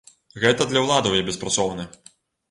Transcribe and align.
Гэта 0.43 0.65
для 0.69 0.81
ўладаў 0.85 1.17
я 1.17 1.25
беспрацоўны. 1.27 1.85